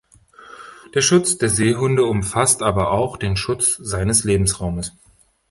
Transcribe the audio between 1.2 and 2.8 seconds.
der Seehunde umfasst